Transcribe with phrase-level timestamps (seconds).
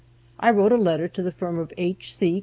[0.39, 2.11] I wrote a letter to the firm of H.
[2.15, 2.39] C.